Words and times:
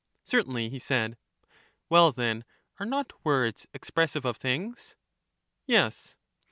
Certainly, 0.23 0.69
he 0.69 0.79
said. 0.79 1.15
Well, 1.87 2.11
then, 2.11 2.43
are 2.79 2.87
not 2.87 3.13
words 3.23 3.67
expressive 3.71 4.25
of 4.25 4.37
things? 4.37 4.95
Yes. 5.67 6.15